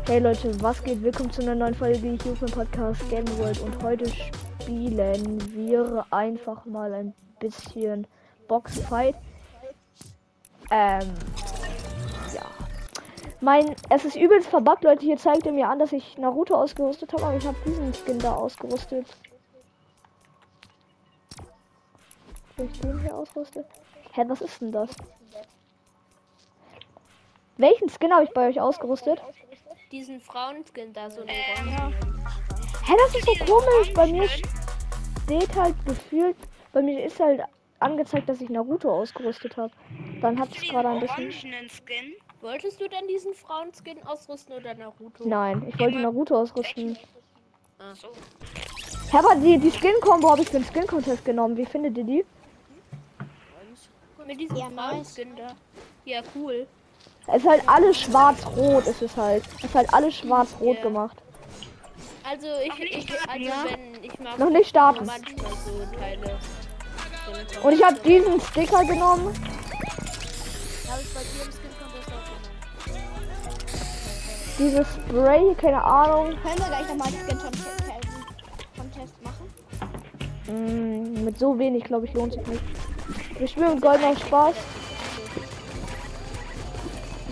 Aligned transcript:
Hey 0.00 0.18
Leute, 0.18 0.60
was 0.60 0.82
geht? 0.82 1.00
Willkommen 1.02 1.30
zu 1.30 1.42
einer 1.42 1.54
neuen 1.54 1.74
Folge 1.74 2.18
hier 2.22 2.34
vom 2.34 2.50
Podcast 2.50 3.08
Game 3.08 3.28
World 3.38 3.60
und 3.60 3.80
heute 3.84 4.08
spielen 4.08 5.54
wir 5.54 6.04
einfach 6.10 6.64
mal 6.64 6.92
ein 6.92 7.14
bisschen 7.38 8.06
Boxfight. 8.48 9.14
Ähm, 10.72 11.14
ja. 12.34 12.42
Mein, 13.40 13.76
es 13.90 14.04
ist 14.04 14.16
übelst 14.16 14.48
verbuggt, 14.48 14.82
Leute. 14.82 15.04
Hier 15.04 15.18
zeigt 15.18 15.46
er 15.46 15.52
mir 15.52 15.68
an, 15.68 15.78
dass 15.78 15.92
ich 15.92 16.18
Naruto 16.18 16.56
ausgerüstet 16.56 17.12
habe, 17.12 17.24
aber 17.24 17.36
ich 17.36 17.46
habe 17.46 17.56
diesen 17.64 17.94
Skin 17.94 18.18
da 18.18 18.34
ausgerüstet. 18.34 19.06
Ich 22.56 22.80
den 22.80 23.00
hier 23.00 23.14
ausrüste. 23.14 23.64
Hä, 24.12 24.24
was 24.26 24.40
ist 24.40 24.60
denn 24.60 24.72
das? 24.72 24.90
Welchen 27.56 27.88
Skin 27.88 28.12
habe 28.12 28.24
ich 28.24 28.30
bei 28.30 28.48
euch 28.48 28.60
ausgerüstet? 28.60 29.22
Diesen 29.92 30.20
Frauenskin 30.20 30.92
da 30.94 31.10
so 31.10 31.20
eine 31.20 31.30
Ähm, 31.30 31.94
Hä, 32.84 32.92
das 32.96 33.14
ist 33.14 33.26
so 33.26 33.44
komisch. 33.44 33.92
Bei 33.92 34.06
mir 34.06 34.26
steht 34.26 35.54
halt 35.54 35.74
gefühlt, 35.84 36.36
bei 36.72 36.80
mir 36.80 37.04
ist 37.04 37.20
halt 37.20 37.42
angezeigt, 37.78 38.26
dass 38.28 38.40
ich 38.40 38.48
Naruto 38.48 38.90
ausgerüstet 38.90 39.56
habe. 39.58 39.72
Dann 40.22 40.40
hat 40.40 40.48
es 40.56 40.62
gerade 40.62 40.88
ein 40.88 41.00
bisschen. 41.00 41.42
Skin. 41.68 42.14
Wolltest 42.40 42.80
du 42.80 42.88
denn 42.88 43.06
diesen 43.06 43.34
Frauenskin 43.34 44.02
ausrüsten 44.06 44.56
oder 44.56 44.74
Naruto? 44.74 45.28
Nein, 45.28 45.62
ich 45.68 45.78
wollte 45.78 45.98
Naruto 45.98 46.40
ausrüsten. 46.40 46.96
Ah. 47.78 47.94
So. 47.94 48.08
Hä, 49.10 49.18
aber 49.18 49.36
die, 49.36 49.58
die 49.58 49.70
Skin-Combo 49.70 50.30
habe 50.30 50.40
ich 50.40 50.48
für 50.48 50.58
den 50.58 50.64
Skin-Contest 50.64 51.22
genommen. 51.24 51.54
Wie 51.56 51.66
findet 51.66 51.98
ihr 51.98 52.04
die? 52.04 52.24
Mit 54.26 54.40
diesem 54.40 54.56
Ja, 54.56 54.70
nice. 54.70 54.90
Frauenskin 54.90 55.36
da. 55.36 55.54
Ja, 56.06 56.22
cool. 56.34 56.66
Es 57.28 57.42
ist 57.42 57.48
halt 57.48 57.62
alles 57.66 58.00
schwarz-rot, 58.00 58.86
ist 58.86 59.02
es 59.02 59.16
halt. 59.16 59.44
Es 59.58 59.64
ist 59.64 59.74
halt 59.74 59.92
alles 59.94 60.14
schwarz-rot 60.14 60.76
Ja. 60.76 60.82
gemacht. 60.82 61.16
Also 62.24 62.46
ich, 62.64 62.80
ich 62.80 63.10
also 63.28 63.44
ja? 63.44 63.64
wenn 63.68 64.04
ich 64.04 64.18
mag 64.20 64.38
Noch 64.38 64.50
nicht 64.50 64.68
starten. 64.68 65.04
so 65.06 65.12
Teile. 65.98 66.38
Und 67.62 67.72
ich 67.72 67.84
habe 67.84 67.98
diesen 68.00 68.40
Sticker 68.40 68.84
genommen. 68.84 69.32
Dieses 74.58 74.86
Spray, 74.94 75.54
keine 75.56 75.82
Ahnung. 75.82 76.26
Können 76.42 76.58
wir 76.58 76.66
gleich 76.66 76.88
nochmal 76.88 77.08
Skin 77.08 77.38
Contest 78.76 79.14
machen? 79.22 79.50
Mm, 80.46 81.24
mit 81.24 81.38
so 81.38 81.58
wenig, 81.58 81.84
glaube 81.84 82.06
ich, 82.06 82.14
lohnt 82.14 82.34
sich 82.34 82.46
nicht. 82.46 82.62
Wir 83.38 83.48
spielen 83.48 83.74
mit 83.74 83.82
goldener 83.82 84.16
Spaß. 84.16 84.54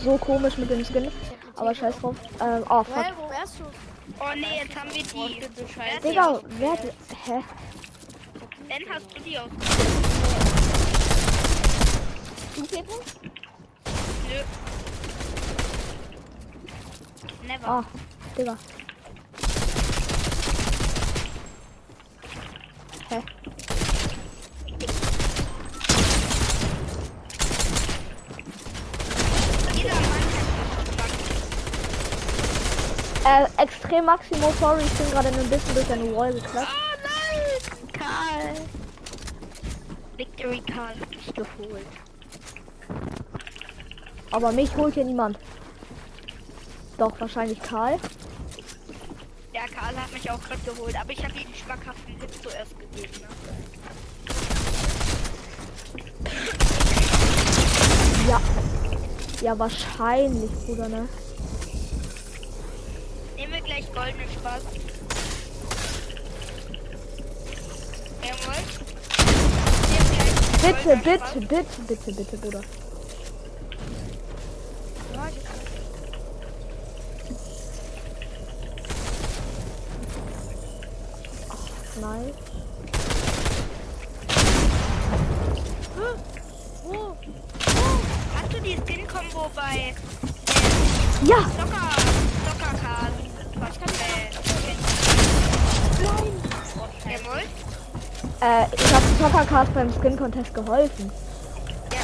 So 0.02 0.16
komisch 0.16 0.56
mit 0.56 0.70
dem 0.70 0.82
Skin. 0.84 1.10
Aber 1.56 1.74
scheiß 1.74 1.98
drauf. 2.00 2.16
Ähm, 2.40 2.64
oh, 2.70 2.82
fuck. 2.82 3.04
wo 3.18 3.28
wärst 3.30 3.60
du? 3.60 3.64
Oh 4.18 4.34
nee, 4.34 4.60
jetzt 4.62 4.74
haben 4.74 4.88
wir 4.94 5.02
die. 5.02 5.72
Scheiße. 5.74 6.00
Digga, 6.02 6.40
wer. 6.58 6.72
Hä? 6.72 7.44
Dann 8.68 8.94
hast 8.94 9.06
du 9.14 9.20
die 9.20 9.38
aus. 9.38 9.50
Du 12.56 12.62
Pepe? 12.66 12.92
Nö. 14.28 14.42
Never. 17.46 17.68
Ah, 17.68 17.84
Digga. 18.36 18.56
Hä? 23.10 23.22
Jeder 29.74 29.94
Mann 29.94 30.04
hat 30.04 30.10
Äh, 33.30 33.46
Extrem 33.62 34.06
Maximo, 34.06 34.52
sorry, 34.58 34.82
ich 34.82 34.92
bin 34.94 35.08
gerade 35.12 35.28
ein 35.28 35.48
bisschen 35.48 35.74
durch 35.74 35.92
eine 35.92 36.16
Wall 36.16 36.32
geklatscht. 36.32 36.72
Oh 36.72 36.96
nein! 37.04 37.92
Karl! 37.92 38.54
Victory 40.16 40.60
Karl 40.62 40.98
hat 40.98 41.14
dich 41.14 41.32
geholt. 41.32 41.86
Aber 44.32 44.50
mich 44.50 44.76
holt 44.76 44.94
hier 44.94 45.04
niemand. 45.04 45.38
Doch, 46.98 47.12
wahrscheinlich 47.20 47.62
Karl. 47.62 48.00
Ja, 49.52 49.62
Karl 49.72 49.96
hat 49.96 50.12
mich 50.12 50.28
auch 50.28 50.42
gerade 50.42 50.60
geholt, 50.62 51.00
aber 51.00 51.12
ich 51.12 51.24
habe 51.24 51.34
ihm 51.34 51.54
schmackhaften 51.54 52.16
Hit 52.20 52.42
zuerst 52.42 52.76
gegeben. 52.80 53.14
Ne? 53.20 53.28
Ja. 58.28 58.40
Ja, 59.40 59.56
wahrscheinlich, 59.56 60.50
Bruder, 60.66 60.88
ne? 60.88 61.08
Gleich 63.92 64.14
goldenen 64.14 64.30
Spaß. 64.30 64.62
Bitte, 70.62 70.96
bitte, 70.96 71.40
bitte, 71.40 71.82
bitte, 71.88 72.12
bitte, 72.12 72.36
Bruder. 72.36 72.60
Nein. 82.00 82.49
Äh, 98.40 98.64
ich 98.74 98.94
habe 98.94 99.04
Zockercast 99.18 99.74
beim 99.74 99.92
Skin 99.92 100.16
Contest 100.16 100.54
geholfen. 100.54 101.12
Ja, 101.92 101.98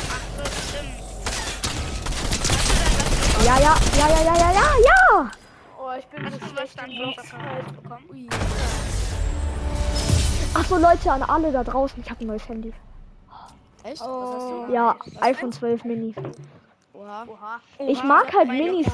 Ja, 3.45 3.59
ja, 3.59 3.77
ja, 3.99 4.09
ja, 4.09 4.23
ja, 4.23 4.35
ja, 4.35 4.51
ja, 4.53 4.69
ja! 4.85 5.31
Oh, 5.79 5.93
ich 5.99 6.07
bin 6.07 6.31
so 6.31 6.39
schlecht 6.47 6.77
im 6.79 6.97
von 6.97 7.15
Boxen. 7.15 7.31
Docker 7.31 7.39
Karl 7.39 7.63
bekommen? 7.63 8.05
Ui. 8.11 8.29
Ach 10.55 10.65
so, 10.67 10.77
Leute, 10.77 11.13
an 11.13 11.23
alle 11.23 11.53
da 11.53 11.65
draußen. 11.65 12.03
Ich 12.03 12.11
habe 12.11 12.23
ein 12.25 12.27
neues 12.27 12.47
Handy. 12.49 12.73
Echt? 13.85 14.01
Was 14.01 14.35
hast 14.35 14.69
du? 14.69 14.73
Ja, 14.75 14.97
iPhone 15.21 15.53
12 15.53 15.85
Mini. 15.85 16.15
Oha. 16.97 17.25
Oha. 17.29 17.61
Ich 17.79 18.03
mag 18.03 18.33
halt 18.35 18.49
Minis. 18.49 18.87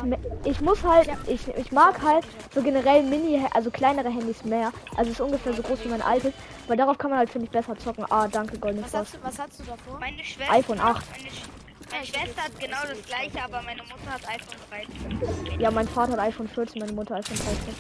Ich 0.44 0.60
muss 0.60 0.82
halt, 0.82 1.08
ich, 1.28 1.46
ich 1.48 1.70
mag 1.72 2.02
halt 2.02 2.24
so 2.54 2.60
generell 2.62 3.02
Mini, 3.04 3.40
also 3.52 3.70
kleinere 3.70 4.08
Handys 4.10 4.44
mehr. 4.44 4.72
Also 4.96 5.10
es 5.10 5.18
ist 5.18 5.20
ungefähr 5.20 5.52
so 5.52 5.62
groß 5.62 5.84
wie 5.84 5.88
mein 5.88 6.02
altes. 6.02 6.32
Weil 6.66 6.76
darauf 6.76 6.98
kann 6.98 7.10
man 7.10 7.18
halt, 7.20 7.30
finde 7.30 7.46
ich, 7.46 7.52
besser 7.52 7.78
zocken. 7.78 8.04
Ah, 8.10 8.26
danke, 8.28 8.58
Golden 8.58 8.82
Was 8.82 8.90
Spaß. 8.90 9.00
hast, 9.00 9.14
du, 9.14 9.18
was 9.22 9.38
hast 9.38 9.60
du 9.60 9.64
davor? 9.64 10.00
Meine 10.00 10.24
Schwester. 10.24 10.52
iPhone 10.52 10.80
8. 10.80 11.04
Meine, 11.10 11.30
Sch 11.30 11.42
meine 11.90 12.06
Schwester 12.06 12.42
hat 12.42 12.58
genau 12.58 12.78
das 12.88 13.02
gleiche, 13.06 13.44
aber 13.44 13.62
meine 13.62 13.82
Mutter 13.82 14.10
hat 14.10 14.28
iPhone 14.28 14.58
13. 15.48 15.60
Ja, 15.60 15.70
mein 15.70 15.86
Vater 15.88 16.12
hat 16.12 16.20
iPhone 16.20 16.48
14, 16.48 16.80
meine 16.80 16.92
Mutter 16.92 17.14
iPhone 17.16 17.36
13. 17.36 17.74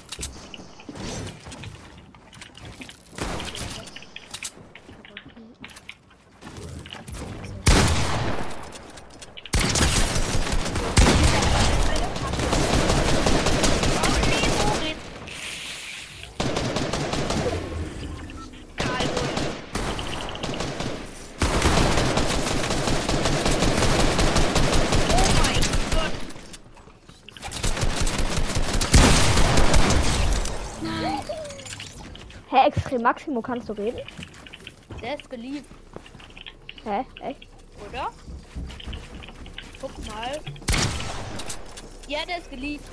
Karl 18.76 19.06
holen. 19.06 19.46
Oh 25.10 25.30
mein 25.42 25.60
Gott. 25.94 26.12
Hä, 32.52 32.66
Extrem 32.66 33.00
Maximo, 33.02 33.40
kannst 33.40 33.68
du 33.68 33.72
reden? 33.72 34.00
Der 35.00 35.14
ist 35.14 35.30
geliebt, 35.30 35.66
Hä, 36.84 37.04
echt? 37.22 37.48
oder? 37.88 38.10
Guck 39.80 39.92
mal. 40.06 40.38
Ja, 42.08 42.18
der 42.26 42.38
ist 42.38 42.50
geliebt. 42.50 42.84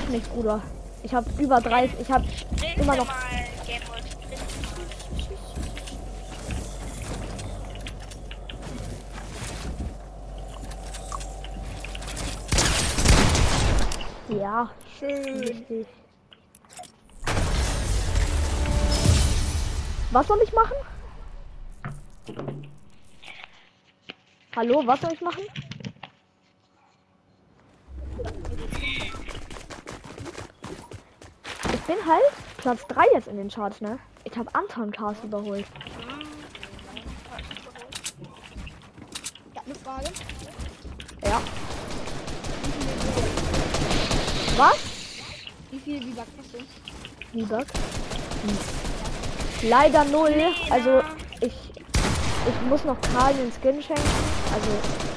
Ich 0.00 0.06
hoffe 0.06 0.12
nicht, 0.12 0.32
Bruder. 0.32 0.62
Ich 1.02 1.14
habe 1.14 1.30
über 1.38 1.60
30. 1.60 2.00
Ich 2.00 2.10
habe 2.10 2.24
Immer 2.76 2.96
noch. 2.96 3.06
ja. 14.28 14.70
Schön. 14.98 15.40
Richtig. 15.40 15.86
Was 20.12 20.26
soll 20.26 20.40
ich 20.42 20.52
machen? 20.52 20.76
Hallo, 24.56 24.82
was 24.86 25.00
soll 25.00 25.12
ich 25.12 25.20
machen? 25.20 25.42
Bin 31.90 32.06
halt 32.06 32.22
Platz 32.56 32.86
3 32.86 33.02
jetzt 33.14 33.26
in 33.26 33.36
den 33.36 33.48
Charts, 33.48 33.80
ne? 33.80 33.98
Ich 34.22 34.36
habe 34.38 34.48
Anton 34.54 34.92
Cars 34.92 35.16
überholt. 35.24 35.66
Ich 39.50 39.58
hab 39.58 39.66
eine 39.66 39.74
Frage. 39.74 40.06
Ja. 41.24 41.40
Was? 44.56 44.78
Wie 45.72 45.78
viele 45.80 45.98
Biwak 46.00 46.26
hast 46.38 46.54
du? 46.54 46.58
Lieber? 47.32 47.64
Leider 49.62 50.04
null. 50.04 50.34
Also 50.70 51.02
ich 51.40 51.72
ich 52.46 52.68
muss 52.68 52.84
noch 52.84 53.00
Karl 53.00 53.34
den 53.34 53.50
Skin 53.50 53.82
schenken. 53.82 54.02
Also 54.54 55.09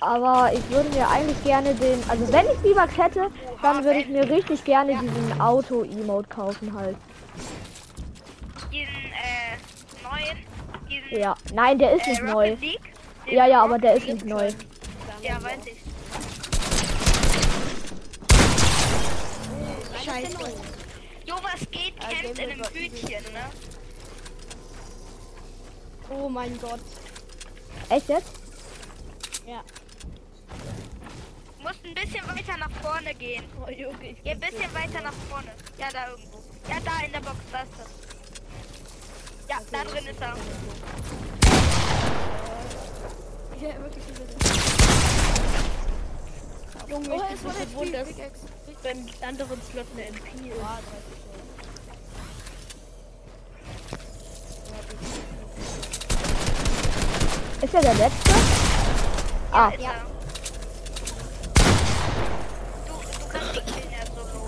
aber 0.00 0.52
ich 0.52 0.70
würde 0.70 0.88
mir 0.90 1.08
eigentlich 1.08 1.42
gerne 1.44 1.74
den. 1.74 2.02
Also 2.08 2.32
wenn 2.32 2.46
ich 2.46 2.74
V-Bucks 2.74 2.96
hätte, 2.96 3.30
dann 3.62 3.84
würde 3.84 4.00
ich 4.00 4.08
mir 4.08 4.28
richtig 4.28 4.64
gerne 4.64 4.98
diesen 4.98 5.40
Auto-Emote 5.40 6.28
kaufen 6.28 6.72
halt. 6.74 6.96
Diesen 8.72 8.94
äh, 9.12 9.56
neuen, 10.02 10.38
diesen 10.88 11.20
Ja. 11.20 11.34
Nein, 11.52 11.78
der 11.78 11.92
ist 11.94 12.06
äh, 12.06 12.10
nicht 12.10 12.22
Rocket 12.22 12.34
neu. 12.34 12.54
League. 12.60 12.92
Ja, 13.26 13.46
ja, 13.46 13.62
aber 13.62 13.78
der 13.78 13.94
ist 13.94 14.06
nicht 14.06 14.24
neu. 14.24 14.50
Ja, 15.22 15.42
weiß 15.42 15.58
ich. 15.66 15.78
Scheiße. 20.04 20.38
Jo, 21.26 21.34
was 21.42 21.60
geht? 21.70 21.94
Ja, 22.00 22.08
Kennst 22.08 22.38
in 22.40 22.50
einem. 22.50 22.64
Hütchen, 22.72 23.32
ne? 23.32 23.50
Oh 26.10 26.28
mein 26.28 26.58
Gott. 26.60 26.80
Echt 27.90 28.08
jetzt? 28.08 28.32
Ja. 29.46 29.62
Weiter 32.48 32.58
nach 32.58 32.70
vorne 32.82 33.14
gehen. 33.14 33.44
Oh, 33.60 33.70
Junge, 33.70 34.10
ich 34.10 34.22
Geh 34.24 34.30
ein 34.30 34.40
bisschen 34.40 34.74
weiter 34.74 35.00
nach 35.02 35.12
vorne. 35.28 35.48
Ja, 35.78 35.88
da 35.92 36.08
irgendwo. 36.10 36.38
Ja, 36.68 36.76
da 36.84 37.04
in 37.04 37.12
der 37.12 37.20
Box, 37.20 37.36
da 37.52 37.62
ist 37.62 37.72
das. 37.78 37.88
Ja, 39.48 39.56
da 39.70 39.84
drin 39.84 40.06
ist 40.06 40.20
er. 40.20 40.36
Ja, 43.60 43.78
wirklich 43.82 44.04
so 44.04 44.12
Junge, 46.88 47.08
Oh, 47.10 47.16
ich 47.16 47.34
es 47.34 47.40
bin 47.40 47.52
so 47.52 47.92
dass 47.92 48.08
Pickaxe. 48.08 48.46
beim 48.82 49.06
anderen 49.28 49.60
Slot 49.70 49.86
eine 49.94 50.04
MP 50.06 50.48
ist. 50.48 50.58
30 57.58 57.62
Ist 57.62 57.74
er 57.74 57.80
der 57.80 57.94
letzte? 57.94 58.32
Ah, 59.50 59.68
Ist 59.70 59.80
er. 59.82 59.94
Du, 62.86 62.92
du 62.94 63.28
kannst 63.32 63.56
die 63.56 63.60
killen, 63.72 63.90
ja 63.92 64.06
solo. 64.14 64.46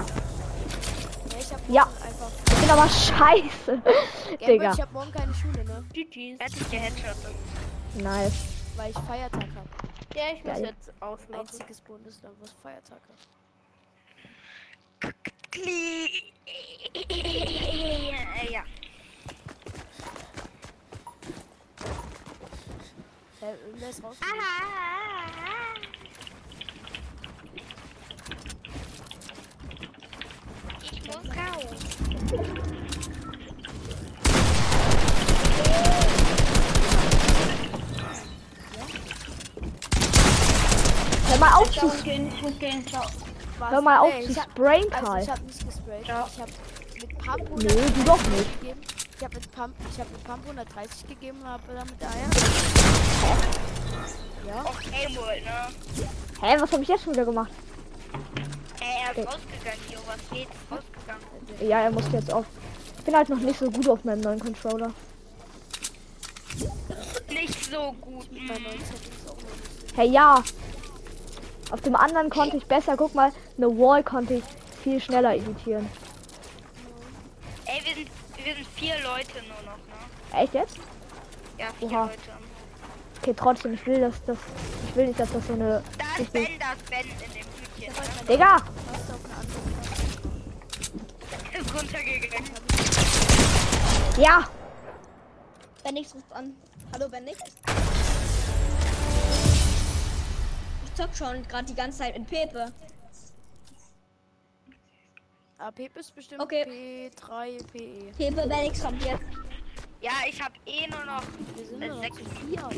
Ja, 1.70 1.88
ich 1.98 2.18
Ja. 2.18 2.30
ich 2.48 2.60
bin 2.60 2.70
aber 2.70 2.88
scheiße. 2.88 3.82
Gameboy, 4.38 4.46
Digga. 4.46 4.72
ich 4.72 4.80
hab 4.80 4.92
morgen 4.92 5.12
keine 5.12 5.32
Schule, 5.34 5.64
ne? 5.64 5.84
GG's. 5.92 6.40
Er 6.40 6.46
hat 6.46 6.52
dich 6.52 6.70
geheadshottet. 6.70 7.34
Nice. 7.94 8.32
Weil 8.76 8.90
ich 8.90 8.98
Feiertag 8.98 9.46
hab. 9.54 10.16
Ja, 10.16 10.22
ich 10.34 10.44
muss 10.44 10.54
Geil. 10.54 10.64
jetzt 10.64 10.92
auslaufen. 11.00 11.34
Einziges 11.34 11.80
Bundesland, 11.82 12.34
was 12.40 12.50
Feiertag 12.62 13.00
hat. 13.08 13.18
Ja. 18.50 18.64
Hä, 23.40 23.46
irgendwer 23.66 23.90
ist 23.90 24.02
raus. 24.02 24.16
Ich 24.20 24.26
muss 24.26 24.34
raus. 24.34 24.50
Hör 41.28 41.38
mal 41.38 41.52
auf 41.54 41.70
zu, 41.70 41.88
gehen, 42.02 42.32
muss 42.42 42.58
gehen, 42.58 42.86
ciao. 42.86 43.04
Was? 43.58 43.70
hör 43.70 43.80
mal 43.80 43.98
auf 43.98 44.12
Nee, 44.14 44.24
zu 44.24 44.30
ich 44.32 44.38
hab, 44.40 44.50
sprayen, 44.50 44.92
also 44.92 45.06
Karl. 45.06 45.22
ich 45.22 45.30
hab 45.30 45.42
nicht 45.42 45.66
gesprayt. 45.66 46.06
Ja. 46.06 46.28
Ich 46.32 46.40
hab 46.40 46.48
mit 47.00 47.18
Pump 47.18 47.62
Nee, 47.62 47.68
du 47.68 48.04
doch 48.04 48.22
nicht. 48.28 48.60
gegeben. 48.60 48.80
Ich 49.16 49.24
hab 49.24 49.34
mit 49.34 49.52
Pump, 49.52 49.74
ich 49.92 50.00
hab 50.00 50.10
mit 50.10 50.24
Pump 50.24 50.42
130 50.46 51.06
gegeben 51.08 51.38
und 51.42 51.48
hab 51.48 51.60
damit 51.68 51.92
Eier. 52.02 52.30
Ja. 54.48 54.62
Auch 54.64 54.80
Gameboy, 54.80 55.40
ne? 55.42 55.68
Hä, 56.40 56.56
was 56.58 56.72
habe 56.72 56.82
ich 56.82 56.88
jetzt 56.88 57.04
schon 57.04 57.12
wieder 57.12 57.26
gemacht? 57.26 57.50
Er 59.00 59.16
ist 59.16 59.26
rausgegangen, 59.26 59.80
Jo. 59.90 59.98
Was 60.06 60.30
geht? 60.30 60.48
Rausgegangen. 60.70 61.68
Ja, 61.68 61.80
er 61.80 61.90
muss 61.90 62.04
jetzt 62.12 62.32
auf. 62.32 62.46
Ich 62.98 63.04
bin 63.04 63.16
halt 63.16 63.28
noch 63.28 63.38
nicht 63.38 63.58
so 63.58 63.70
gut 63.70 63.88
auf 63.88 64.04
meinem 64.04 64.20
neuen 64.20 64.40
Controller. 64.40 64.92
Nicht 67.28 67.64
so 67.64 67.92
gut. 68.00 68.30
Mm. 68.30 68.46
19 68.46 68.64
ist 68.68 69.28
auch 69.28 69.34
noch 69.34 69.42
nicht 69.42 69.88
so. 69.88 69.96
Hey, 69.96 70.10
ja. 70.10 70.42
Auf 71.70 71.80
dem 71.80 71.96
anderen 71.96 72.28
konnte 72.28 72.56
ich 72.56 72.66
besser. 72.66 72.96
Guck 72.96 73.14
mal, 73.14 73.32
eine 73.56 73.68
Wall 73.78 74.02
konnte 74.02 74.34
ich 74.34 74.44
viel 74.82 75.00
schneller 75.00 75.34
editieren. 75.34 75.88
Ey, 77.64 77.80
wir 77.84 77.94
sind, 77.94 78.10
wir 78.44 78.54
sind 78.54 78.66
vier 78.74 78.94
Leute 79.02 79.38
nur 79.46 79.62
noch, 79.64 79.78
ne? 79.78 80.42
Echt 80.42 80.54
jetzt? 80.54 80.76
Ja, 81.58 81.66
vier 81.78 81.88
Oha. 81.88 82.02
Leute. 82.04 82.18
Okay, 83.22 83.34
trotzdem, 83.36 83.74
ich 83.74 83.86
will, 83.86 84.00
dass 84.00 84.24
das. 84.24 84.38
Ich 84.88 84.96
will 84.96 85.06
nicht, 85.08 85.20
dass 85.20 85.30
das 85.32 85.46
so 85.46 85.52
eine. 85.52 85.82
Da 85.98 86.22
ist 86.22 86.32
Ben, 86.32 86.46
da 86.58 86.72
ist 86.72 86.90
Ben 86.90 87.00
in 87.00 87.18
dem 87.18 87.44
Hütchen. 87.44 87.92
Ne? 87.92 88.26
Digga! 88.28 88.54
Hast 88.54 88.64
du 89.08 89.14
auf 89.14 89.24
eine 89.24 89.34
andere 89.34 89.60
Ist 91.70 91.82
runtergegangen. 91.82 92.50
Ja! 94.18 94.48
Bendix 95.84 96.14
ruft 96.14 96.32
an. 96.32 96.56
Hallo 96.92 97.08
Bendix. 97.08 97.38
Ich 100.84 100.94
zock 100.94 101.14
schon 101.14 101.46
gerade 101.46 101.66
die 101.66 101.74
ganze 101.74 101.98
Zeit 101.98 102.18
mit 102.18 102.28
Pepe. 102.28 102.72
Ah, 105.58 105.70
Pepe 105.70 106.00
ist 106.00 106.12
bestimmt 106.14 106.42
Okay. 106.42 107.10
P3, 107.14 107.64
PE. 107.72 108.12
Pepe, 108.18 108.48
Bendix 108.48 108.82
kommt 108.82 109.04
jetzt. 109.04 109.22
Ja, 110.00 110.12
ich 110.28 110.42
habe 110.42 110.54
eh 110.66 110.88
nur 110.88 111.04
noch 111.04 111.22
Wir 111.54 111.66
sind 111.66 111.82
äh, 111.82 111.86
nur 111.88 111.96
noch 111.96 112.02
sechs, 112.02 112.16
vier. 112.16 112.68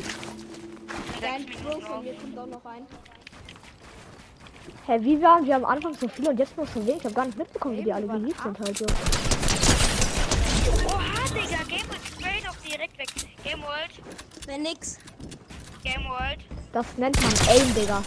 Sechs 1.19 1.45
Minuten 1.45 1.81
von 1.81 1.91
noch. 1.95 2.03
mir 2.03 2.15
kommt 2.15 2.37
auch 2.37 2.45
noch 2.45 2.65
rein. 2.65 2.85
Hä, 4.85 4.97
wie 5.01 5.21
waren 5.21 5.45
wir 5.45 5.55
am 5.55 5.63
Anfang 5.65 5.93
so 5.93 6.07
viele 6.09 6.29
und 6.31 6.39
jetzt 6.39 6.57
noch 6.57 6.67
so 6.67 6.85
wenig? 6.85 6.97
Ich 6.97 7.05
habe 7.05 7.13
gar 7.15 7.25
nicht 7.25 7.37
mitbekommen, 7.37 7.77
wie 7.77 7.83
die 7.83 7.93
alle 7.93 8.05
geliebt 8.07 8.41
sind 8.43 8.59
halt 8.59 8.77
so. 8.77 8.85
Oha, 10.87 11.23
Digga, 11.29 11.63
Game 11.69 11.87
World 11.87 12.05
spray 12.05 12.41
doch 12.45 12.55
direkt 12.57 12.97
weg. 12.97 13.07
Game 13.43 13.61
World, 13.61 14.45
Bendix. 14.45 14.99
Game 15.83 16.03
World, 16.05 16.39
Das 16.73 16.85
nennt 16.97 17.15
man 17.21 17.31
Aim, 17.49 17.73
Digga. 17.73 18.03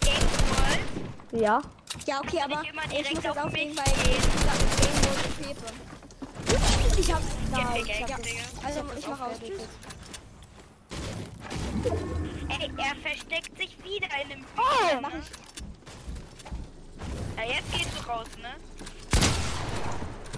Game 0.00 0.28
World. 0.50 1.42
Ja. 1.42 1.60
Ja, 2.06 2.20
okay, 2.20 2.40
aber 2.44 2.60
Nicht 2.60 2.70
immer 2.72 2.82
ich 2.84 3.14
muss 3.14 3.24
jetzt 3.24 3.28
auf 3.28 3.44
auflegen, 3.44 3.76
weil 3.76 3.84
ich 3.86 4.02
Game 4.80 4.94
Mode 5.02 5.28
Pepe. 5.42 7.00
Ich 7.00 7.12
hab. 7.12 7.20
Gib 7.20 7.50
Nein, 7.52 7.72
mir 7.72 7.80
ich 7.80 7.86
Geld, 7.86 8.12
hab, 8.12 8.22
Digga. 8.22 8.42
Also, 8.64 8.80
hab 8.80 8.98
ich 8.98 9.06
mach 9.08 9.20
aus. 9.20 9.32
aufgeeditet. 9.32 9.68
Ey, 12.50 12.70
er 12.76 12.94
versteckt 13.02 13.58
sich 13.58 13.76
wieder 13.82 14.08
in 14.22 14.28
dem 14.28 14.44
Oh, 14.56 15.00
mach 15.02 15.10
ich. 15.10 15.47
Ja, 17.38 17.44
jetzt 17.44 17.70
gehst 17.72 17.90
du 17.96 18.02
raus, 18.10 18.26
ne? 18.42 18.50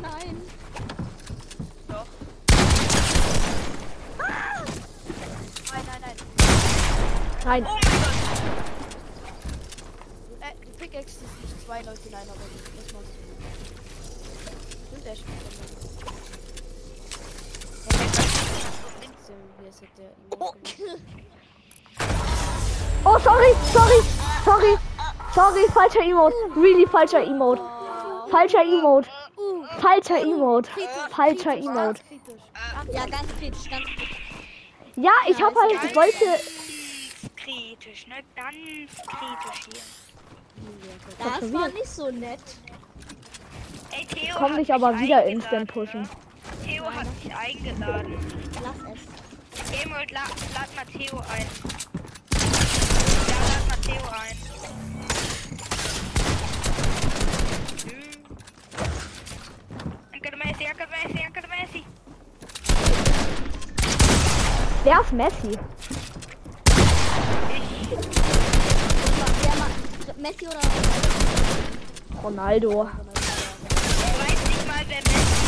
Nein. 0.02 0.42
Doch. 1.88 2.06
Nein, 5.72 5.84
nein, 5.86 6.00
nein. 6.02 6.16
Nein. 7.42 7.66
Oh 7.66 7.72
mein 7.72 7.80
Gott. 7.80 8.16
Äh, 10.40 10.54
die 10.66 10.72
Pickaxe 10.78 11.24
ist 11.24 11.40
nicht 11.40 11.64
zwei 11.64 11.80
Leute 11.80 12.06
in 12.06 12.14
einer 12.14 12.32
Runde. 12.32 12.44
Das 12.76 12.86
du. 12.92 13.06
Stimmt, 14.88 15.06
der 15.06 15.14
der 19.96 20.10
Emote 20.32 20.58
gemacht. 20.76 21.00
Oh, 23.06 23.18
sorry, 23.18 23.54
sorry, 23.72 24.02
sorry, 24.44 24.76
sorry, 25.34 25.66
falscher 25.72 26.02
Emote. 26.02 26.34
Really 26.56 26.86
falscher 26.86 27.22
Emote. 27.22 27.62
Falscher 28.30 28.62
Emote. 28.62 29.08
Falscher 29.80 30.20
Emote. 30.20 30.70
Falscher 31.10 31.56
Emote. 31.56 32.00
Ja, 32.92 33.06
ganz 33.06 33.28
kritisch, 33.38 33.70
ganz 33.70 33.84
kritisch. 33.84 34.16
Ja, 34.96 35.12
ich 35.28 35.40
hab 35.40 35.54
halt, 35.54 35.72
ich 35.84 35.94
wollte, 35.94 36.24
Ganz 36.24 37.36
kritisch, 37.36 38.06
ne? 38.06 38.16
Ganz 38.34 38.56
kritisch 39.06 39.66
hier. 39.66 39.82
Das 41.18 41.52
war 41.52 41.68
nicht 41.68 41.86
so 41.86 42.10
nett. 42.10 42.40
Ey, 43.92 44.06
Theo 44.06 44.34
komm 44.34 44.42
hat 44.42 44.50
mich 44.50 44.58
mich 44.58 44.74
aber 44.74 44.98
wieder 44.98 45.24
instant 45.24 45.72
pushen. 45.72 46.08
Theo 46.64 46.84
hat 46.84 47.06
mich 47.24 47.34
eingeladen. 47.34 48.14
Lass 48.62 48.76
es. 48.92 49.00
Gameworld, 49.70 50.10
la 50.10 50.22
lad 50.54 50.76
mal 50.76 50.86
Theo 50.86 51.18
ein. 51.18 51.46
Ja, 53.28 53.36
lad 53.48 53.68
mal 53.68 53.78
Theo 53.82 54.06
ein. 54.08 54.36
Hm. 57.84 58.20
Messi, 60.70 60.78
danke, 60.78 60.86
Messi, 60.88 61.48
Messi. 61.48 61.84
Wer 64.84 65.00
ist 65.00 65.12
Messi? 65.12 65.58
Ich, 67.50 67.76
Messi 70.16 70.46
oder 70.46 70.60
Ronaldo. 72.22 72.88
ich 72.88 74.18
weiß 74.20 74.48
nicht 74.48 74.68
mal, 74.68 74.84
wer 74.86 74.96
Messi 74.96 75.40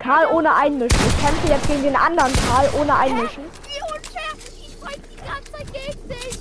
Karl 0.00 0.26
ohne 0.34 0.54
Einmischen. 0.54 0.98
Ich 1.06 1.24
kämpfe 1.24 1.48
jetzt 1.48 1.68
gegen 1.68 1.84
den 1.84 1.96
anderen 1.96 2.32
Karl 2.48 2.68
ohne 2.80 2.96
Einmischen. 2.96 3.44
Wie 3.62 3.80
unfair! 3.94 4.34
Ich 4.58 4.76
fight 4.76 5.00
die 5.08 5.16
ganze 5.24 5.52
Zeit 5.52 5.72
gegen 5.72 6.08
dich! 6.08 6.38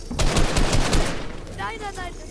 Nein, 1.58 1.78
nein, 1.80 1.94
nein, 1.96 2.23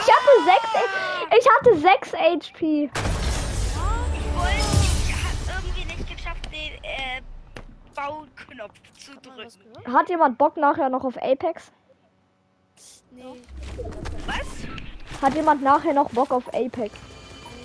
ich 0.00 0.08
hatte 0.14 0.32
6, 0.44 0.58
ich 1.38 1.48
hatte 1.48 1.78
6 1.78 2.12
HP. 2.12 2.84
ist. 2.84 2.92
Ich 2.94 4.36
wollte, 4.36 4.58
ich 5.04 5.12
hab 5.12 5.56
irgendwie 5.56 5.84
nicht 5.84 6.16
geschafft, 6.16 6.44
den 6.46 6.84
äh, 6.84 7.20
Bauknopf 7.94 8.74
zu 8.98 9.12
drücken. 9.20 9.92
Hat 9.92 10.08
jemand 10.08 10.38
Bock 10.38 10.56
nachher 10.56 10.88
noch 10.88 11.04
auf 11.04 11.16
Apex? 11.22 11.72
Nee. 13.10 13.42
Was? 14.26 15.22
Hat 15.22 15.34
jemand 15.34 15.62
nachher 15.62 15.94
noch 15.94 16.10
Bock 16.10 16.30
auf 16.30 16.46
Apex? 16.48 16.94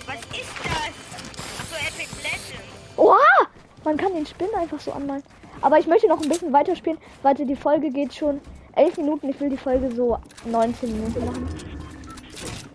Was 0.06 0.16
ist 0.16 0.52
das? 0.64 0.94
Achso, 1.60 1.76
Epic 1.76 2.10
Legends. 2.22 2.96
Oha! 2.96 3.48
Man 3.84 3.96
kann 3.96 4.14
den 4.14 4.26
Spin 4.26 4.48
einfach 4.58 4.80
so 4.80 4.92
anmalen. 4.92 5.22
Aber 5.60 5.78
ich 5.78 5.86
möchte 5.86 6.08
noch 6.08 6.20
ein 6.20 6.28
bisschen 6.28 6.52
weiterspielen. 6.52 6.98
Warte, 7.22 7.46
die 7.46 7.56
Folge 7.56 7.90
geht 7.90 8.14
schon 8.14 8.40
11 8.74 8.96
Minuten. 8.98 9.28
Ich 9.28 9.40
will 9.40 9.50
die 9.50 9.56
Folge 9.56 9.90
so 9.94 10.18
19 10.44 10.92
Minuten 10.92 11.24
machen. 11.24 11.48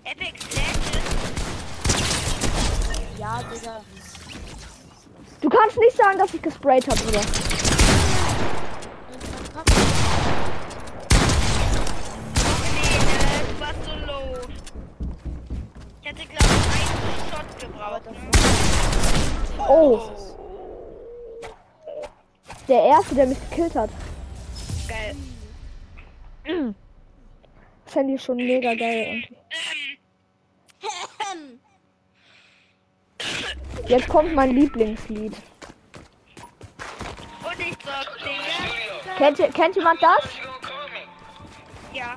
Epic 0.05 0.33
Legends. 0.55 0.89
Ja, 3.39 3.46
Digga. 3.55 3.81
Du 5.39 5.50
kannst 5.50 5.77
nicht 5.77 5.96
sagen, 5.96 6.17
dass 6.17 6.34
ich 6.34 6.41
gesprayt 6.41 6.86
habe, 6.88 7.00
oder? 7.08 7.22
Oh. 19.69 20.01
Der 22.67 22.84
erste, 22.84 23.15
der 23.15 23.27
mich 23.27 23.38
gekillt 23.50 23.75
hat. 23.75 23.89
Geil. 24.88 25.15
Sandy 27.86 28.15
ist 28.15 28.24
schon 28.24 28.38
mega 28.38 28.74
geil. 28.74 29.05
Irgendwie. 29.08 29.78
Jetzt 33.88 34.08
kommt 34.08 34.34
mein 34.36 34.51
Lieblingslied. 34.55 35.34
Und 37.43 37.60
ich 37.60 37.75
sag 37.84 38.17
dir, 38.17 39.15
Kennt, 39.17 39.39
ihr- 39.39 39.50
kennt 39.51 39.75
jemand 39.75 40.01
das? 40.01 40.29
ja. 41.93 42.15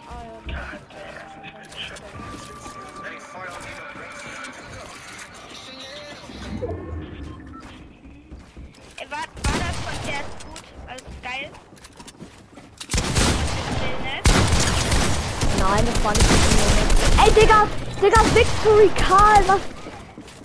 Äh, 8.98 9.10
War, 9.10 9.18
war 9.18 9.26
das 9.58 9.76
Konzert 9.84 10.26
gut? 10.46 10.64
Also 10.88 11.04
geil? 11.22 11.50
Ne? 14.02 14.20
Nein, 15.58 15.86
das 15.86 16.04
war 16.04 16.12
nicht 16.12 16.26
so 16.26 17.22
Ey, 17.24 17.30
Digga! 17.32 17.66
Digga, 18.00 18.20
Victory 18.34 18.90
Karl! 18.96 19.42
Was, 19.46 19.60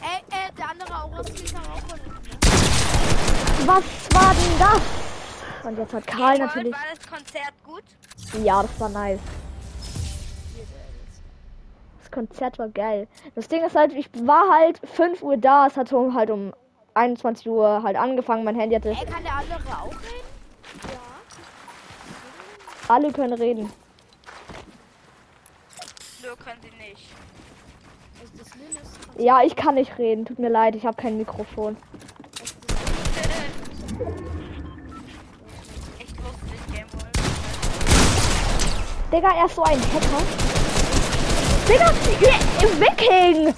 Ey, 0.01 0.21
äh, 0.29 0.51
der 0.57 0.69
andere 0.69 1.03
Aurus 1.03 1.27
kam 1.51 1.63
auch 1.71 1.79
von 1.87 1.99
hinten, 1.99 2.29
ne? 2.29 2.37
Was 3.67 3.83
war 4.13 4.33
denn 4.33 4.59
das? 4.59 4.81
Und 5.65 5.77
jetzt 5.77 5.93
hat 5.93 6.07
Karl 6.07 6.37
Jawohl, 6.37 6.47
natürlich. 6.47 6.73
War 6.73 6.79
das 6.95 7.07
Konzert 7.09 7.53
gut? 7.65 7.83
Ja, 8.43 8.61
das 8.61 8.79
war 8.79 8.89
nice. 8.89 9.19
Das 11.99 12.11
Konzert 12.11 12.57
war 12.57 12.69
geil. 12.69 13.07
Das 13.35 13.49
Ding 13.49 13.65
ist 13.65 13.75
halt, 13.75 13.93
ich 13.93 14.09
war 14.23 14.49
halt 14.49 14.79
5 14.95 15.21
Uhr 15.21 15.35
da. 15.35 15.67
Es 15.67 15.75
hat 15.75 15.91
um, 15.91 16.13
halt 16.15 16.29
um 16.29 16.53
21 16.93 17.49
Uhr 17.49 17.83
halt 17.83 17.97
angefangen. 17.97 18.45
Mein 18.45 18.55
Handy 18.55 18.75
hatte. 18.75 18.89
Ey, 18.89 19.05
kann 19.05 19.23
der 19.23 19.33
andere 19.35 19.59
auch 19.77 19.91
reden? 19.91 20.27
Ja. 20.83 20.99
Alle 22.87 23.11
können 23.11 23.33
reden. 23.33 23.69
Nö, 26.23 26.29
können 26.37 26.61
sie 26.61 26.71
nicht. 26.77 27.09
Ja, 29.17 29.41
ich 29.43 29.55
kann 29.55 29.75
nicht 29.75 29.97
reden. 29.97 30.25
Tut 30.25 30.39
mir 30.39 30.49
leid, 30.49 30.75
ich 30.75 30.85
habe 30.85 30.95
kein 30.95 31.17
Mikrofon. 31.17 31.75
Echt 35.99 36.17
lustig, 36.17 36.59
Gameboy. 36.73 37.09
Digga, 39.11 39.29
er 39.35 39.45
ist 39.45 39.55
so 39.55 39.63
ein 39.63 39.79
Hacker. 39.79 40.21
Digga, 41.67 41.93
ihr 42.61 42.79
Wiking! 42.79 43.55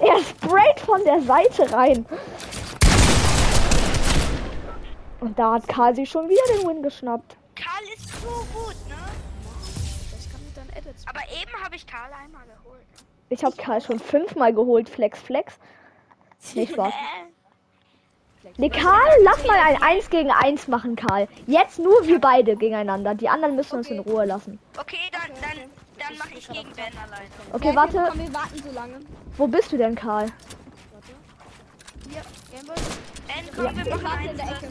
Er 0.00 0.18
sprayt 0.22 0.80
von 0.80 1.04
der 1.04 1.20
Seite 1.20 1.72
rein. 1.72 2.06
Und 5.20 5.38
da 5.38 5.54
hat 5.54 5.68
Karl 5.68 5.94
sich 5.94 6.08
schon 6.08 6.28
wieder 6.28 6.42
den 6.54 6.66
Win 6.66 6.82
geschnappt. 6.82 7.36
Karl 7.54 7.84
ist 7.94 8.08
so 8.22 8.28
gut, 8.54 8.76
ne? 8.88 8.96
Das 10.10 10.30
kann 10.30 10.42
mit 10.42 10.56
dann 10.56 10.68
Edits. 10.70 11.04
Aber 11.06 11.20
eben 11.40 11.52
habe 11.62 11.76
ich 11.76 11.86
Karl 11.86 12.10
einmal 12.12 12.44
geholt. 12.46 12.86
Ich 13.28 13.44
habe 13.44 13.54
Karl 13.56 13.82
schon 13.82 13.98
fünfmal 13.98 14.54
geholt. 14.54 14.88
Flex, 14.88 15.18
flex. 15.20 15.58
Nicht 16.54 16.76
wahr? 16.78 16.92
Nee, 18.56 18.68
Karl, 18.70 19.08
lass 19.22 19.44
mal 19.46 19.58
ein 19.58 19.82
1 19.82 20.10
gegen 20.10 20.30
1 20.30 20.68
machen, 20.68 20.96
Karl. 20.96 21.28
Jetzt 21.46 21.78
nur 21.78 22.06
wir 22.06 22.20
beide 22.20 22.56
gegeneinander. 22.56 23.14
Die 23.14 23.28
anderen 23.28 23.56
müssen 23.56 23.76
uns 23.78 23.88
in 23.88 23.98
Ruhe 24.00 24.24
lassen. 24.26 24.58
okay, 24.78 24.96
dann, 25.12 25.30
dann, 25.40 25.70
dann 25.98 26.18
mache 26.18 26.34
ich 26.38 26.46
gegen 26.48 26.70
Ben 26.72 26.92
alleine. 26.98 27.26
Okay, 27.52 27.74
warte. 27.74 28.06
Komm, 28.10 28.18
wir 28.20 28.34
warten 28.34 28.62
so 28.62 28.72
lange. 28.72 29.00
Wo 29.36 29.46
bist 29.46 29.72
du 29.72 29.76
denn, 29.78 29.94
Karl? 29.94 30.26
Hier, 32.08 32.22
Gameboy. 32.52 32.74
Ben, 33.26 33.46
komm, 33.54 33.64
Ja. 33.64 33.84
wir 33.84 33.90
machen 33.94 34.04
warte 34.04 34.28
in 34.30 34.36
der 34.36 34.46
Ecke. 34.46 34.68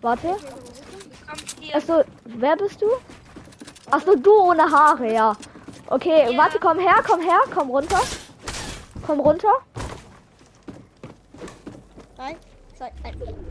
Warte. 0.00 0.28
Komm, 0.28 1.38
hier. 1.60 1.76
Achso, 1.76 2.02
wer 2.24 2.56
bist 2.56 2.82
du? 2.82 2.86
Achso, 3.90 4.14
du 4.16 4.32
ohne 4.32 4.70
Haare, 4.70 5.12
ja. 5.12 5.36
Okay, 5.86 6.30
Ja. 6.32 6.38
warte, 6.38 6.58
komm 6.58 6.78
her, 6.78 6.96
komm 7.06 7.20
her, 7.20 7.40
komm 7.54 7.70
runter. 7.70 8.00
Komm 9.06 9.20
runter. 9.20 9.52
Drei, 12.16 12.36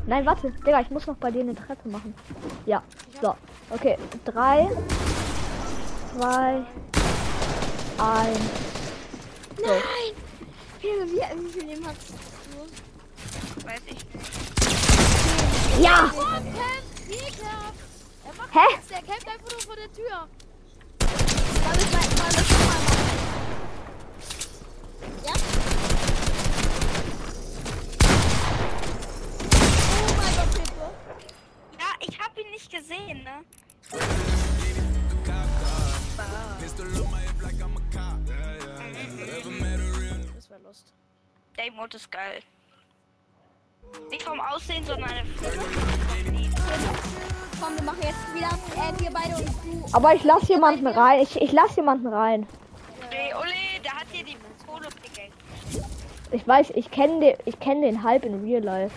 Nein, 0.07 0.25
warte. 0.25 0.51
Digga, 0.51 0.81
ich 0.81 0.89
muss 0.89 1.07
noch 1.07 1.15
bei 1.17 1.31
dir 1.31 1.41
eine 1.41 1.55
Treppe 1.55 1.87
machen. 1.89 2.13
Ja. 2.65 2.83
So. 3.21 3.35
Okay. 3.69 3.97
Drei, 4.25 4.69
zwei, 6.15 6.63
eins. 7.97 8.39
So. 9.57 9.65
Nein! 9.67 10.13
Wie, 10.81 10.87
wie, 10.87 11.21
wie 11.45 11.49
viel 11.49 11.63
Leben 11.63 11.85
hast 11.87 12.09
du? 12.09 12.15
Weiß 13.65 13.81
ich 13.85 14.05
nicht. 14.13 14.31
Ja! 15.79 16.11
Er 18.23 18.33
macht 18.37 18.53
Hä? 18.53 18.67
der 18.89 19.01
campt 19.01 19.27
einfach 19.27 19.51
nur 19.51 19.61
vor 19.61 19.75
der 19.75 19.91
Tür. 19.93 20.27
Wollen 20.99 21.79
wir 21.79 21.85
mal, 21.97 22.31
wir 22.31 22.43
schon 22.43 22.65
mal 22.67 22.79
machen? 22.81 23.11
Ja? 25.25 25.33
Oh 29.93 30.13
mein 30.17 30.33
Gott, 30.35 30.53
Hilfe. 30.55 30.85
Ja, 31.79 31.89
ich 31.99 32.19
habe 32.19 32.30
ihn 32.43 32.51
nicht 32.51 32.71
gesehen, 32.71 33.23
ne? 33.23 33.43
Das 40.35 40.49
war 40.49 40.59
Lust. 40.59 40.93
Game 41.55 41.75
Mode 41.75 41.97
ist 41.97 42.11
geil. 42.11 42.41
Nicht 44.09 44.23
vom 44.23 44.39
Aussehen, 44.39 44.83
sondern 44.85 45.09
eine 45.09 45.23
Komm, 47.61 47.75
wir 47.75 47.83
machen 47.83 47.99
jetzt 48.01 48.33
wieder 48.33 48.49
äh, 48.75 48.99
wir 48.99 49.11
beide 49.11 49.35
und 49.35 49.47
du. 49.63 49.85
Aber 49.91 50.15
ich 50.15 50.23
lass 50.23 50.47
jemanden 50.47 50.87
rein. 50.87 51.19
Ich, 51.21 51.39
ich 51.39 51.51
lass 51.51 51.75
jemanden 51.75 52.07
rein. 52.07 52.47
Ole, 53.07 53.37
Ole, 53.37 53.53
der 53.83 53.91
hat 53.91 54.07
hier 54.11 54.23
die 54.23 54.35
Pickaxe. 54.35 55.85
Ich 56.31 56.47
weiß, 56.47 56.71
ich 56.75 56.89
kenne 56.89 57.19
den, 57.19 57.35
ich 57.45 57.59
kenne 57.59 57.81
den 57.85 58.01
halb 58.03 58.25
in 58.25 58.43
Real 58.43 58.63
Life. 58.63 58.95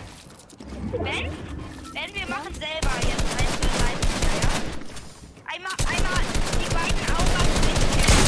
Wenn, 0.91 1.03
wenn 1.03 1.13
wir 1.13 2.27
machen 2.27 2.53
selber 2.53 2.95
jetzt 3.01 3.37
eins 3.37 3.55
für 3.61 3.69
eins, 3.85 4.07
ja? 4.41 4.49
Einmal, 5.53 5.75
einmal 5.85 6.23
die 6.59 6.69
beiden 6.73 7.03
Augen 7.13 7.35
nicht 7.67 7.81
killen. 7.93 8.25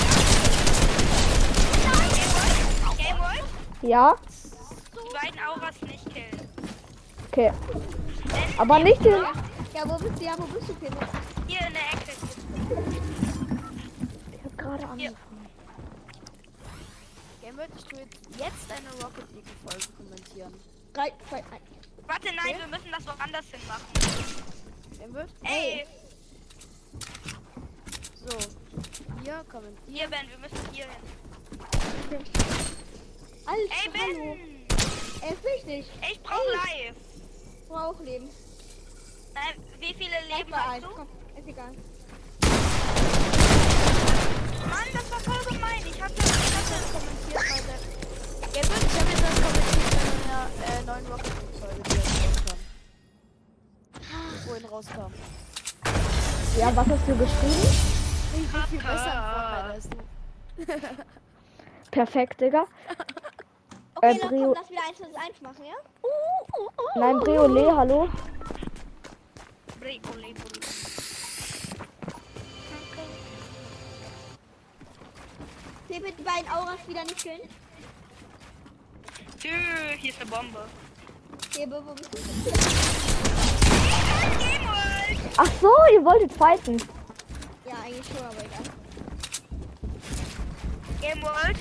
Game 2.98 3.18
World? 3.20 3.46
Ja? 3.81 4.15
Die 4.93 5.13
beiden 5.13 5.39
Auras 5.39 5.81
nicht 5.81 6.05
killen. 6.13 6.50
Okay. 7.27 7.51
Aber 8.57 8.79
nicht 8.79 9.03
den. 9.03 9.22
Ja, 9.74 9.84
wo 9.86 9.98
bist 9.98 10.19
du? 10.19 10.24
Ja, 10.25 10.34
wo 10.38 10.46
bist 10.46 10.69
du? 10.69 10.75
Hier 11.48 11.67
in 11.67 11.74
der 11.74 11.93
Ecke. 11.93 12.12
Ich 14.31 14.43
hab 14.43 14.57
gerade 14.57 14.88
angefangen. 14.88 15.17
Gamebird, 17.41 17.69
ich 17.77 17.84
tue 17.86 18.00
jetzt, 18.00 18.17
jetzt 18.38 18.72
eine 18.72 19.03
Rocket 19.03 19.31
League 19.34 19.46
Folge 19.63 19.88
kommentieren. 19.96 20.53
3, 20.93 21.13
2, 21.29 21.38
1. 21.38 21.46
Warte, 22.07 22.27
nein, 22.36 22.55
wir 22.60 22.67
müssen 22.67 22.91
das 22.91 23.05
woanders 23.05 23.46
hin 23.46 23.62
machen. 23.67 23.86
Gamebird? 25.00 25.29
Ey, 25.43 25.86
So. 28.25 28.38
Hier 29.24 29.46
kommentieren. 29.50 29.77
hier, 29.88 30.07
Ben, 30.10 30.27
wir 30.29 30.38
müssen 30.39 30.57
hier 30.74 30.86
hin. 30.86 32.25
Alter, 33.48 33.62
Ey, 33.62 33.89
hallo. 33.96 34.36
Ben! 34.36 34.68
Er 35.22 35.32
ist 35.32 35.42
wichtig. 35.42 35.86
Ich 36.12 36.22
brauch 36.22 36.36
live. 36.51 36.96
Ich 37.62 37.68
brauche 37.70 37.86
auch 37.86 38.00
Leben. 38.01 38.30
Nein, 39.34 39.56
wie 39.80 39.94
viele 39.94 40.20
Leben 40.36 40.54
hast 40.54 40.70
eins. 40.70 40.84
du? 40.84 40.89
Komm, 40.89 41.08
ist 41.38 41.48
egal. 41.48 41.72
Mann, 44.68 44.89
das 44.92 45.12
war 45.12 45.20
voll 45.22 45.54
gemein. 45.54 45.82
Ich 45.89 46.01
hatte, 46.01 46.13
ich 46.18 46.27
hatte 46.27 46.75
kommentiert 46.92 47.39
heute. 47.54 47.75
Gamebird, 48.51 48.84
ich 48.84 49.00
habe 49.00 49.10
jetzt 49.12 49.24
das 49.24 49.36
kommentiert 49.42 49.96
in 50.12 50.24
der 50.27 50.44
äh, 50.68 50.84
neuen 50.84 51.06
Rocket 51.08 51.25
League 51.27 51.56
Folge, 51.58 51.82
die 51.88 51.96
rauskam. 52.27 52.60
Wohin 54.50 54.66
rauskam. 54.66 55.13
Ja, 56.60 56.75
was 56.75 56.88
hast 56.88 57.08
du 57.08 57.16
geschrieben? 57.16 57.68
Ich 58.36 58.48
bin 58.51 58.63
viel 58.63 58.80
besser 58.80 59.13
im 59.13 59.24
Fortnite 59.32 59.72
als 59.72 59.88
du. 59.89 59.98
Perfekt, 61.92 62.42
Digga. 62.42 62.66
Okay, 63.98 64.12
Äh, 64.16 64.20
dann 64.20 64.30
Brio- 64.30 64.46
komm, 64.46 64.54
lass 64.62 64.70
wieder 64.70 64.82
1 64.88 65.01
1 65.01 65.42
machen, 65.42 65.66
ja? 65.66 65.75
Nein, 67.00 67.20
Briole, 67.20 67.75
hallo. 67.75 68.08
Bre- 69.82 70.00
Ole, 70.13 70.27
Ole. 70.27 70.36
Philipp, 75.88 76.18
die 76.18 76.24
beiden 76.24 76.50
Auras 76.51 76.80
wieder 76.88 77.04
nicht 77.04 77.18
killen. 77.18 77.42
Tschö, 79.39 79.50
hier 79.98 80.10
ist 80.12 80.22
eine 80.22 80.30
Bombe. 80.30 80.66
Philipp, 81.51 81.72
wo 81.86 81.94
bist 81.94 82.13
du? 82.13 82.18
Game 84.38 84.68
World! 84.68 85.20
Ach 85.38 85.51
so, 85.62 85.72
ihr 85.94 86.04
wolltet 86.04 86.34
fighten. 86.34 86.77
Ja, 87.66 87.74
eigentlich 87.84 88.06
schon, 88.08 88.18
aber 88.25 88.39
egal. 88.39 88.63
Game 91.01 91.22
World? 91.24 91.57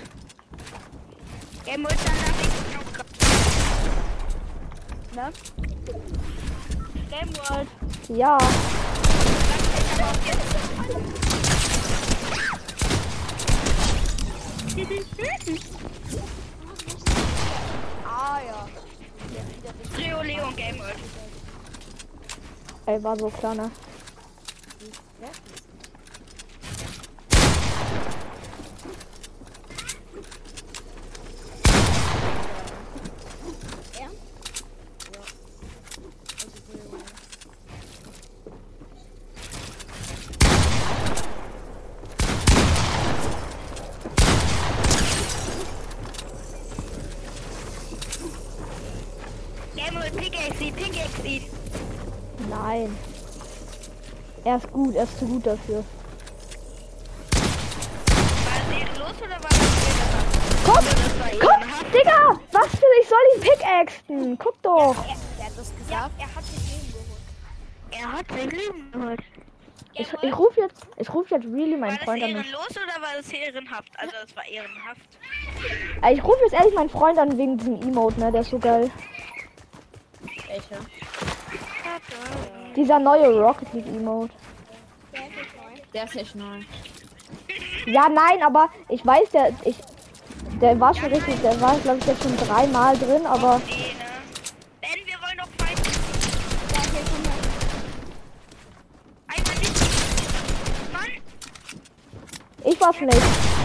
Game 1.66 1.82
World, 1.84 1.98
dann 2.04 2.14
ich 2.40 2.52
noch 2.76 2.84
Ne? 5.16 5.32
Game 7.10 7.32
World. 7.36 7.68
Ja. 8.08 8.38
Ah 18.04 18.40
ja. 18.46 18.68
Trio 19.94 20.22
Leon 20.22 20.54
Game 20.54 20.78
World. 20.78 20.96
Ey, 22.86 23.02
war 23.02 23.18
so 23.18 23.28
klar, 23.28 23.54
ne? 23.56 23.70
Ja? 25.20 25.28
Game 49.74 49.94
World, 49.94 50.16
Pickaxe, 50.16 50.72
Pickaxe. 50.72 51.42
Nein. 52.48 52.96
Er 54.46 54.58
ist 54.58 54.70
gut, 54.70 54.94
er 54.94 55.02
ist 55.02 55.18
zu 55.18 55.26
gut 55.26 55.44
dafür. 55.44 55.82
War 57.32 58.54
das 58.54 58.78
ehrenlos 58.78 59.16
oder 59.20 59.42
war 59.42 59.50
das 59.50 59.58
ehrenhaft? 59.88 60.64
Guck! 60.64 60.84
Das 60.84 61.18
war 61.18 61.30
Guck! 61.40 61.92
Digga! 61.92 62.40
Was 62.52 62.68
für 62.68 62.86
ich 63.02 63.08
soll 63.08 63.18
ihn 63.34 63.40
pickaxen? 63.40 64.38
Guck 64.38 64.62
doch! 64.62 64.94
Wer 65.04 65.46
hat 65.46 65.58
das 65.58 65.74
gesagt? 65.76 65.90
Ja, 65.90 66.10
er 66.20 66.34
hat 66.36 66.44
Leben 66.54 66.92
geholt. 66.92 67.20
Er 67.90 68.12
hat 68.12 68.26
sein 68.28 68.50
Leben 68.50 68.92
geholt. 68.92 69.20
Ich, 69.94 70.12
ich 70.22 70.38
rufe 70.38 70.60
jetzt, 70.60 70.86
ich 70.96 71.12
rufe 71.12 71.34
jetzt 71.34 71.46
really 71.46 71.72
War 71.72 71.78
meinen 71.78 71.96
das 71.96 72.04
Freund 72.04 72.22
an. 72.22 72.30
ehrenlos 72.30 72.70
oder 72.70 73.02
war 73.02 73.16
das 73.16 73.32
ehrenhaft? 73.32 73.90
Also 73.96 74.14
es 74.24 74.36
war 74.36 74.46
ehrenhaft. 74.46 75.18
Ich 76.12 76.22
rufe 76.22 76.38
jetzt 76.44 76.52
ehrlich 76.52 76.74
meinen 76.74 76.90
Freund 76.90 77.18
an 77.18 77.36
wegen 77.36 77.58
diesem 77.58 77.82
Emote, 77.82 78.20
ne? 78.20 78.30
Der 78.30 78.42
ist 78.42 78.50
so 78.50 78.60
geil. 78.60 78.92
Welche? 80.46 80.78
Dieser 82.76 82.98
neue 82.98 83.40
Rocket 83.40 83.72
League 83.72 83.86
Emote. 83.86 84.34
Der 85.12 85.24
ist 85.24 85.34
nicht 85.34 85.56
neu. 85.56 85.80
Der 85.94 86.04
ist 86.04 86.14
nicht 86.14 86.34
neu. 86.34 86.60
Ja, 87.86 88.08
nein, 88.10 88.42
aber 88.44 88.68
ich 88.90 89.04
weiß, 89.04 89.30
der, 89.30 89.48
ich, 89.64 89.76
der 90.60 90.78
war 90.78 90.94
schon 90.94 91.10
richtig, 91.10 91.40
der 91.40 91.58
war, 91.58 91.78
glaube 91.78 91.98
ich, 92.00 92.06
jetzt 92.06 92.22
schon 92.22 92.36
dreimal 92.36 92.96
drin, 92.98 93.24
aber 93.24 93.60
Nee, 93.66 93.94
ne? 93.98 94.04
Ben, 94.82 95.06
wir 95.06 95.16
wollen 95.22 95.36
noch 95.38 95.48
fighten. 95.56 95.82
Der 96.68 96.80
ist 96.80 96.94
jetzt 96.94 97.08
schon 97.08 97.22
neu. 97.22 97.30
Einmal 99.28 99.56
nicht. 99.58 99.80
Mann, 100.92 102.72
ich 102.72 102.80
war's 102.80 103.00
nicht. 103.00 103.55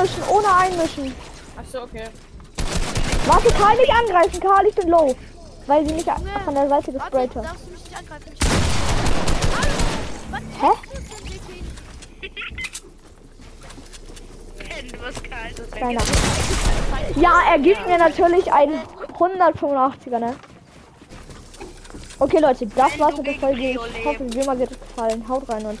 Einmischen, 0.00 0.22
ohne 0.28 0.54
einmischen. 0.54 1.14
Achso, 1.56 1.82
okay. 1.82 2.08
Warte, 3.26 3.48
Karl 3.50 3.76
nicht 3.76 3.92
angreifen, 3.92 4.40
Karl, 4.40 4.66
ich 4.66 4.74
bin 4.74 4.88
low. 4.88 5.14
Weil 5.66 5.86
sie 5.86 5.94
mich 5.94 6.04
von 6.44 6.54
der 6.54 6.68
Seite 6.68 6.92
gesprayt 6.92 7.36
hat. 7.36 7.44
Hä? 10.60 10.70
Ist 15.10 15.72
Kleiner. 15.72 16.02
Ja, 17.16 17.32
er 17.50 17.58
gibt 17.58 17.86
mir 17.86 17.98
natürlich 17.98 18.52
einen 18.52 18.80
185er, 19.18 20.18
ne? 20.18 20.36
Okay, 22.18 22.38
Leute, 22.38 22.66
das 22.66 22.98
war's 22.98 23.16
mit 23.16 23.26
der 23.26 23.34
Folge. 23.34 23.70
Ich 23.70 24.04
hoffe, 24.04 24.32
wie 24.32 24.40
immer 24.40 24.58
wird 24.58 24.70
es 24.72 24.80
gefallen. 24.80 25.26
Haut 25.28 25.48
rein 25.48 25.64
und 25.66 25.78